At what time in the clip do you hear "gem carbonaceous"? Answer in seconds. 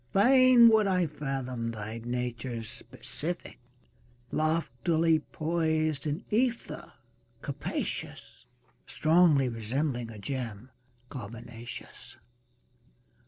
10.17-12.17